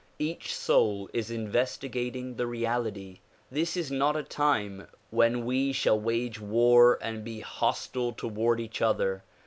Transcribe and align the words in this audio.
Each 0.17 0.55
soul 0.55 1.11
is 1.13 1.29
investigating 1.29 2.33
the 2.33 2.47
reality. 2.47 3.19
This 3.51 3.77
is 3.77 3.91
not 3.91 4.15
a 4.15 4.23
time 4.23 4.87
when 5.11 5.45
we 5.45 5.73
shall 5.73 5.99
wage 5.99 6.39
war 6.41 6.97
and 7.03 7.23
be 7.23 7.41
hostile 7.41 8.11
toward 8.11 8.59
each 8.59 8.81
other. 8.81 9.23